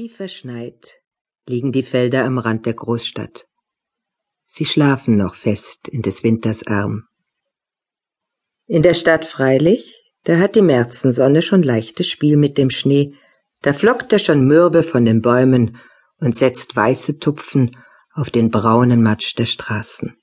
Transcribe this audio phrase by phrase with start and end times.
[0.00, 0.94] Tief verschneit
[1.46, 3.44] liegen die Felder am Rand der Großstadt.
[4.46, 7.02] Sie schlafen noch fest in des Winters Arm.
[8.66, 13.12] In der Stadt freilich, da hat die Märzensonne schon leichtes Spiel mit dem Schnee,
[13.60, 15.76] da flockt er schon mürbe von den Bäumen
[16.16, 17.76] und setzt weiße Tupfen
[18.14, 20.16] auf den braunen Matsch der Straßen.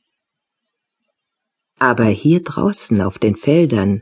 [1.78, 4.02] Aber hier draußen auf den Feldern,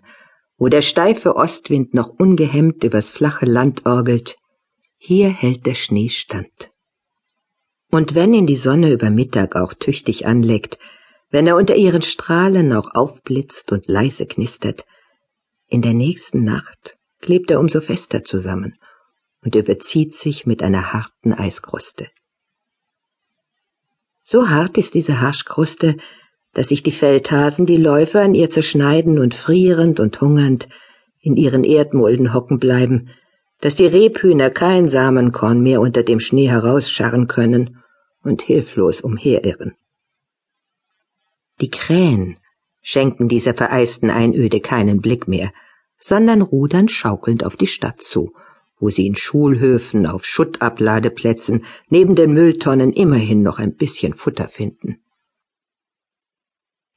[0.55, 4.38] wo der steife Ostwind noch ungehemmt übers flache Land orgelt,
[5.06, 6.71] hier hält der Schnee stand.
[7.92, 10.79] Und wenn ihn die Sonne über Mittag auch tüchtig anleckt,
[11.29, 14.84] wenn er unter ihren Strahlen auch aufblitzt und leise knistert,
[15.68, 18.79] in der nächsten Nacht klebt er umso fester zusammen
[19.43, 22.07] und überzieht sich mit einer harten Eiskruste.
[24.24, 25.98] So hart ist diese Harschkruste,
[26.54, 30.68] dass sich die Feldhasen die Läufe an ihr zerschneiden und frierend und hungernd
[31.20, 33.12] in ihren Erdmulden hocken bleiben,
[33.61, 37.83] dass die Rebhühner kein Samenkorn mehr unter dem Schnee herausscharren können
[38.23, 39.75] und hilflos umherirren.
[41.62, 42.38] Die Krähen
[42.81, 45.52] schenken dieser vereisten Einöde keinen Blick mehr,
[46.00, 48.34] sondern rudern schaukelnd auf die Stadt zu,
[48.80, 55.00] wo sie in Schulhöfen, auf Schuttabladeplätzen, neben den Mülltonnen immerhin noch ein bisschen Futter finden.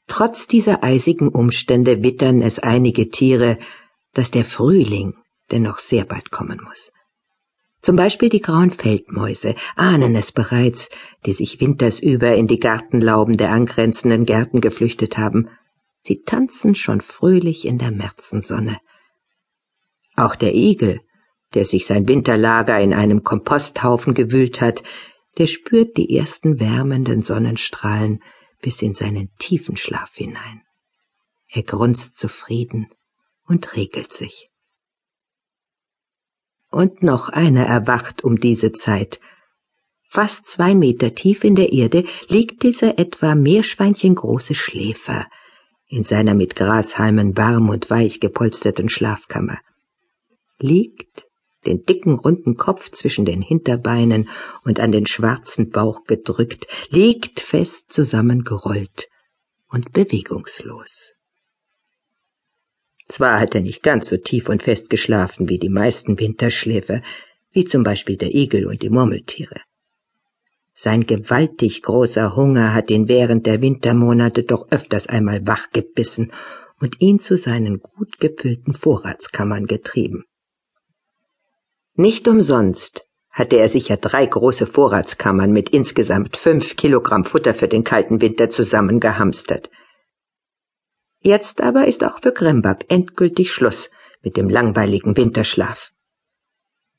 [0.08, 3.58] Trotz dieser eisigen Umstände wittern es einige Tiere,
[4.14, 5.14] dass der Frühling
[5.50, 6.92] dennoch sehr bald kommen muss.
[7.80, 10.90] Zum Beispiel die grauen Feldmäuse ahnen es bereits,
[11.26, 15.48] die sich wintersüber in die Gartenlauben der angrenzenden Gärten geflüchtet haben.
[16.00, 18.78] Sie tanzen schon fröhlich in der Märzensonne.
[20.16, 21.00] Auch der Igel,
[21.54, 24.82] der sich sein Winterlager in einem Komposthaufen gewühlt hat,
[25.38, 28.20] der spürt die ersten wärmenden Sonnenstrahlen
[28.60, 30.62] bis in seinen tiefen Schlaf hinein.
[31.48, 32.88] Er grunzt zufrieden
[33.46, 34.50] und regelt sich.
[36.70, 39.20] Und noch einer erwacht um diese Zeit.
[40.10, 45.26] Fast zwei Meter tief in der Erde liegt dieser etwa meerschweinchengroße Schläfer
[45.88, 49.58] in seiner mit Grashalmen warm und weich gepolsterten Schlafkammer.
[50.58, 51.26] Liegt,
[51.66, 54.28] den dicken runden Kopf zwischen den Hinterbeinen
[54.64, 59.08] und an den schwarzen Bauch gedrückt, liegt fest zusammengerollt
[59.68, 61.14] und bewegungslos.
[63.08, 67.02] Zwar hat er nicht ganz so tief und fest geschlafen wie die meisten Winterschläfer,
[67.52, 69.60] wie zum Beispiel der Igel und die Murmeltiere.
[70.74, 76.32] Sein gewaltig großer Hunger hat ihn während der Wintermonate doch öfters einmal wachgebissen
[76.80, 80.24] und ihn zu seinen gut gefüllten Vorratskammern getrieben.
[81.94, 87.82] Nicht umsonst hatte er sicher drei große Vorratskammern mit insgesamt fünf Kilogramm Futter für den
[87.84, 89.70] kalten Winter zusammengehamstert.
[91.20, 93.90] Jetzt aber ist auch für Grimbak endgültig Schluss
[94.22, 95.92] mit dem langweiligen Winterschlaf.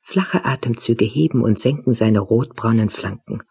[0.02, 3.44] Flache Atemzüge heben und senken seine rotbraunen Flanken.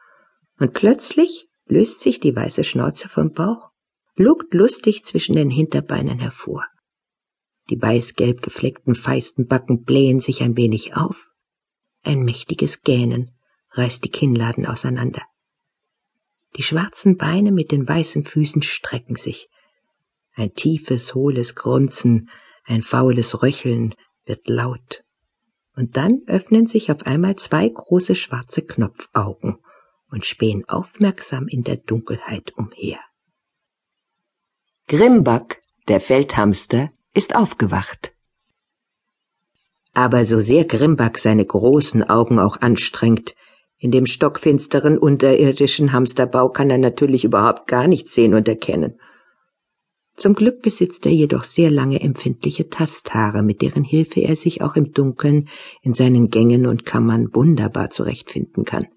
[0.59, 3.71] Und plötzlich löst sich die weiße Schnauze vom Bauch,
[4.17, 6.65] lugt lustig zwischen den Hinterbeinen hervor.
[7.71, 11.33] Die weiß-gelb gefleckten feisten Backen blähen sich ein wenig auf.
[12.03, 13.31] Ein mächtiges Gähnen
[13.73, 15.23] reißt die Kinnladen auseinander.
[16.57, 19.49] Die schwarzen Beine mit den weißen Füßen strecken sich,
[20.39, 22.31] ein tiefes, hohles Grunzen,
[22.65, 23.95] ein faules Röcheln
[24.25, 25.05] wird laut.
[25.75, 29.59] Und dann öffnen sich auf einmal zwei große schwarze Knopfaugen
[30.11, 32.99] und spähen aufmerksam in der Dunkelheit umher.
[34.87, 38.15] Grimback, der Feldhamster, ist aufgewacht.
[39.93, 43.35] Aber so sehr Grimback seine großen Augen auch anstrengt,
[43.79, 48.99] in dem stockfinsteren unterirdischen Hamsterbau kann er natürlich überhaupt gar nichts sehen und erkennen.
[50.19, 54.75] Zum Glück besitzt er jedoch sehr lange empfindliche Tasthaare, mit deren Hilfe er sich auch
[54.75, 55.49] im Dunkeln
[55.81, 58.89] in seinen Gängen und Kammern wunderbar zurechtfinden kann.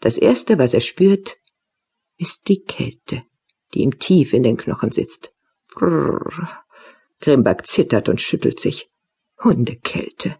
[0.00, 1.38] Das Erste, was er spürt,
[2.18, 3.22] ist die Kälte,
[3.72, 5.32] die ihm tief in den Knochen sitzt.
[5.74, 6.50] Brrr.
[7.20, 8.90] Grimback zittert und schüttelt sich.
[9.42, 10.36] Hundekälte.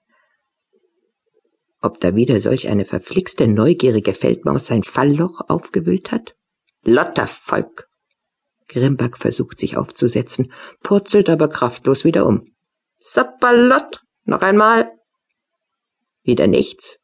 [1.80, 6.36] Ob da wieder solch eine verflixte, neugierige Feldmaus sein Fallloch aufgewühlt hat?
[6.82, 7.85] Lottervolk!
[8.68, 10.52] Grimback versucht sich aufzusetzen,
[10.82, 12.44] purzelt aber kraftlos wieder um.
[13.00, 14.02] Sapperlott!
[14.24, 14.90] Noch einmal!
[16.22, 16.98] Wieder nichts.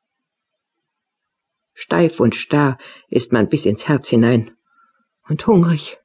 [1.74, 2.78] Steif und starr
[3.08, 4.56] ist man bis ins Herz hinein.
[5.28, 5.98] Und hungrig.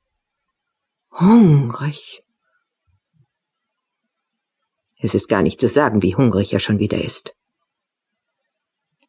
[1.12, 2.22] Hungrig.
[5.00, 7.36] Es ist gar nicht zu sagen, wie hungrig er schon wieder ist.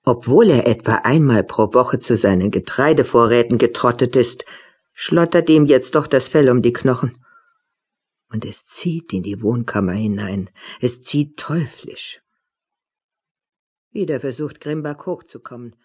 [0.05, 4.45] Obwohl er etwa einmal pro Woche zu seinen Getreidevorräten getrottet ist,
[5.01, 7.25] schlottert ihm jetzt doch das Fell um die Knochen.
[8.31, 10.51] Und es zieht in die Wohnkammer hinein,
[10.81, 12.21] es zieht teuflisch.
[13.93, 15.77] Wieder versucht Grimbak hochzukommen.